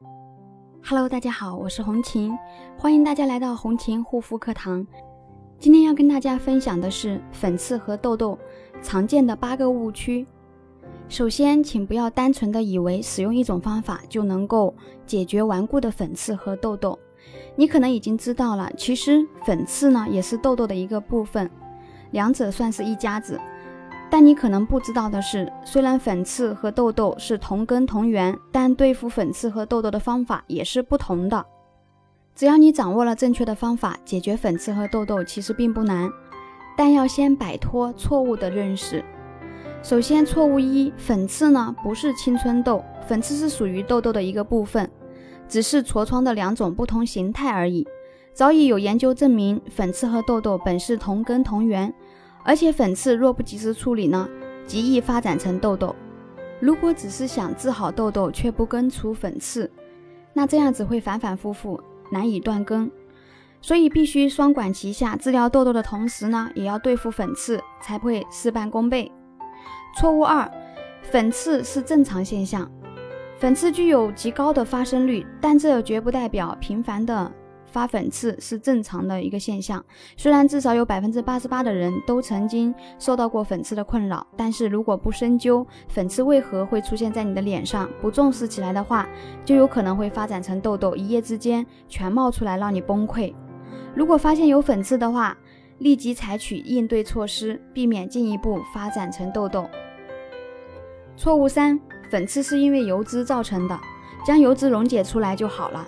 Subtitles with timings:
[0.00, 2.32] Hello，大家好，我是红琴，
[2.76, 4.86] 欢迎大家来到红琴护肤课堂。
[5.58, 8.38] 今天要跟大家分享的是粉刺和痘痘
[8.80, 10.24] 常见的八个误区。
[11.08, 14.72] 首先，请不要单纯的以为使用一种方法就能够
[15.04, 16.96] 解决顽固的粉刺和痘痘。
[17.56, 21.50] 你可能已经知道了，其实粉刺呢也是痘痘的一个部分，
[22.12, 23.40] 两者算是一家子。
[24.10, 31.44] 但你可能不知道的是，虽然粉刺和痘痘是同根同源，但对付粉刺和痘痘的方法也是不同的。
[32.34, 36.10] 只要你掌握了正确的方法，解决粉刺和痘痘其实并不难，
[36.76, 39.04] 但要先摆脱错误的认识。
[39.82, 44.90] 首先，错误一：粉刺呢不是青春痘，粉刺是属于痘痘的一个部分，
[45.48, 47.86] 只是痤疮的两种不同形态而已。
[48.32, 51.92] 早已有研究证明，粉刺和痘痘本是同根同源。
[52.48, 54.26] 而且粉刺若不及时处理呢，
[54.66, 55.94] 极易发展成痘痘。
[56.60, 59.70] 如果只是想治好痘痘却不根除粉刺，
[60.32, 61.78] 那这样只会反反复复，
[62.10, 62.90] 难以断根。
[63.60, 69.12] 所以必须双管齐下，治疗痘痘的同时呢，也要对付粉刺，才会事半功倍。
[69.98, 70.50] 错误二，
[71.02, 72.66] 粉刺是正常现象，
[73.36, 77.30] 粉刺具有极高的发生率，但这绝不代表频繁的。
[77.70, 79.84] 发粉刺是正常的一个现象，
[80.16, 89.08] 虽然至少有百分之八十八的人都曾经受到过粉刺的困扰，但是如果不深究粉刺为何会出现在你的脸上，不重视起来的话，
[89.44, 93.34] 就有可能会发展成痘痘，一夜之间全冒出来让你崩溃。
[93.94, 95.36] 如果发现有粉刺的话，
[95.78, 99.68] 立即采取应对措施，避免进一步发展成痘痘。
[101.16, 101.78] 错误三，
[102.10, 103.78] 粉刺是因为油脂造成的，
[104.24, 105.86] 将油脂溶解出来就好了。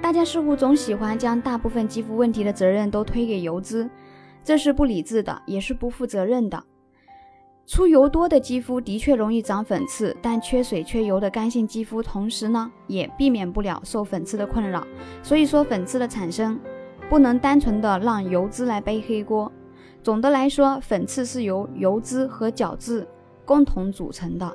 [0.00, 3.88] 大家似乎总喜欢将大部分肌肤问题的责任都推给油脂，
[4.44, 6.62] 这是不理智的，也是不负责任的。
[7.66, 14.86] 出油多的肌肤的确容易长粉刺，但缺水缺油的干性肌肤，同时呢也避免不了受粉刺的困扰。
[15.20, 16.60] 所以说，粉刺的产生
[17.10, 19.50] 不能单纯的让油脂来背黑锅。
[20.00, 23.04] 总的来说，粉刺是由油脂和角质
[23.44, 24.52] 共同组成的，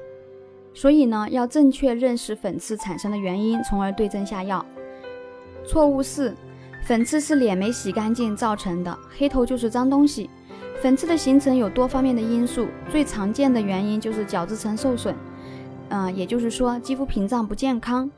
[0.74, 4.66] 所以呢要正确认识粉刺产生的原因，从而对症下药。
[5.66, 6.36] 错误四，
[6.84, 10.30] 粉刺是脸没洗干净造成的，黑头就是脏东西。
[10.82, 15.16] 粉刺的形成有多方面的因素，最常见的原因就是角质层受损，
[15.90, 18.10] 嗯，也就是说肌肤屏障不健康，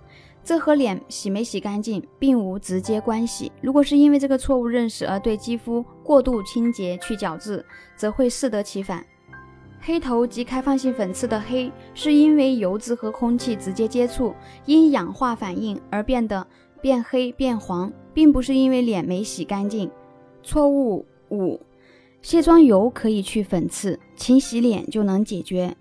[0.46, 3.52] 这和脸洗没洗干净并无直接关系。
[3.62, 7.66] 如果是因为这个错误认识而对肌肤过度清洁去角质，
[7.98, 9.06] 则会适得其反。
[9.82, 14.34] 黑头及开放性粉刺的黑，是因为油脂和空气直接接触，
[14.66, 16.48] 因氧化反应而变得。
[16.84, 19.90] 变黑变黄，并不是因为脸没洗干净。
[20.44, 21.58] 错误五，
[22.22, 25.78] 卸妆油可以去粉刺，勤洗脸就能解决。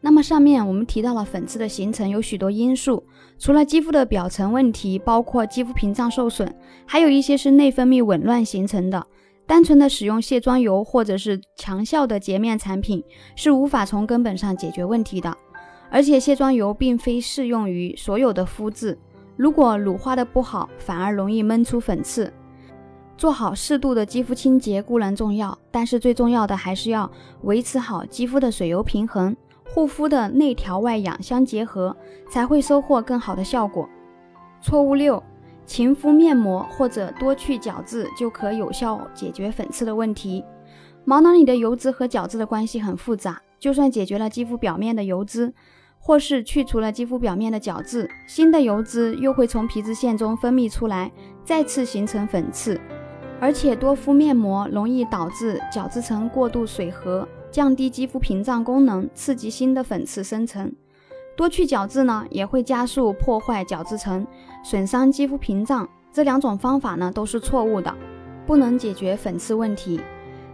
[0.00, 3.04] 那么上面我们提到了粉刺的形成有许多因素，
[3.38, 6.50] 除了肌肤的表层问题，包括肌肤屏障受损，
[6.86, 9.06] 还有一些是内分泌紊乱形成的。
[9.46, 13.04] 单纯的使用卸妆油或者是强效的洁面产品，
[13.36, 15.36] 是无法从根本上解决问题的。
[15.90, 18.96] 而且卸妆油并非适用于所有的肤质。
[19.36, 22.32] 如果乳化的不好，反而容易闷出粉刺。
[23.16, 27.10] 做好适度的肌肤清洁固然重要，但是最重要的还是要
[27.42, 29.36] 维持好肌肤的水油平衡，
[29.72, 31.96] 护肤的内调外养相结合，
[32.28, 33.88] 才会收获更好的效果。
[34.60, 35.22] 错误六，
[35.64, 40.44] 勤敷面膜或者多去角质就可有效解决粉刺的问题。
[41.04, 45.52] 毛囊里的油脂和角质的关系很复杂，就算解决了肌肤表面的油脂。
[46.04, 51.10] 或是去除了肌肤表面的角质，新的油脂又会从皮脂腺中分泌出来，
[51.44, 52.78] 再次形成粉刺。
[53.38, 60.72] 而且多敷面膜容易导致角质层过度水合，降低肌肤屏障功能，刺激新的粉刺生成。
[61.36, 64.26] 多去角质呢，也会加速破坏角质层，
[64.64, 65.88] 损伤肌肤屏障。
[66.12, 67.94] 这两种方法呢都是错误的，
[68.44, 70.00] 不能解决粉刺问题。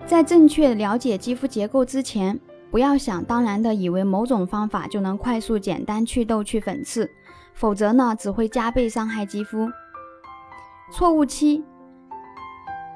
[0.07, 2.39] 在正确了解肌肤结构之前。
[2.71, 7.11] 不要想当然的以为某种方法就能快速简单祛痘去粉刺，
[7.55, 9.69] 否则呢只会加倍伤害肌肤。
[10.93, 11.65] 错误七，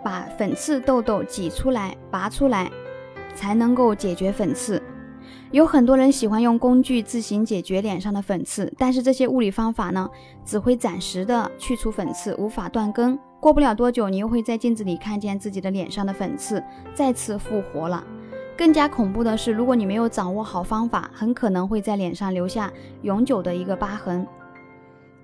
[0.05, 2.71] 把粉刺痘痘挤出来拔出来
[3.35, 4.83] 才能够解决粉刺。
[5.51, 10.09] 有很多人喜欢用工具自行解决脸上的粉刺，但是这些物理方法呢
[10.45, 13.19] 只会暂时的去除粉刺，无法断根。
[13.41, 16.63] 过不了多久，你又会在镜子里看见自己的脸上的粉刺
[16.95, 18.03] 再次复活了。
[18.57, 22.71] 更加恐怖的是，如果你没有掌握好方法，很可能会在脸上留下
[23.03, 24.27] 永久的一个疤痕。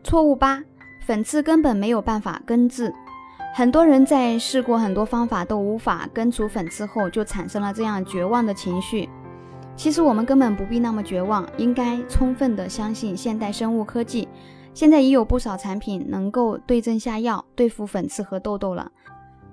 [0.02, 0.62] 错误八，
[1.06, 2.92] 粉刺根本没有办法根治。
[3.54, 9.08] 很多人在试过很多方法都无法根除粉刺后，就产生了这样绝望的情绪。
[9.76, 14.28] 其实我们根本不必那么绝望，应该充分的相信现代生物科技。
[14.74, 18.90] 现在已有不少产品能够对症下药，对付粉刺和痘痘了。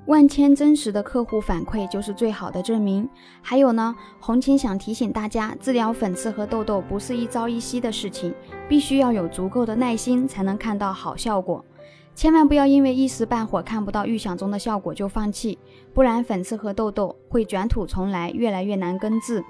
[0.08, 3.10] 万千真实的客户反馈就是最好的证明。
[3.42, 8.32] 还有呢，红琴想提醒大家，治疗粉刺和痘痘不是一朝一夕的事情，
[8.70, 11.66] 必须要有足够的耐心才能看到好效果。
[12.14, 15.58] 千万不要因为一时半会看不到预想中的效果就放弃，
[15.92, 19.44] 不然粉刺和痘痘会卷土重来，越来越难根治。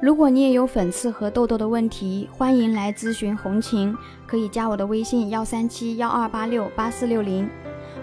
[0.00, 7.48] 如果你也有粉刺和痘痘的问题，欢迎来咨询红琴，可以加我的微信幺三七幺二八六八四六零。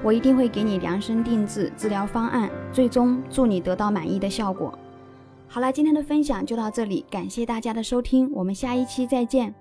[0.03, 4.77] 我一定会给你量身定制治疗方案，最终祝你得到满意的效果。
[5.47, 9.53] 好了，今天的分享就到这里，感谢大家的收听，我们下一期再见。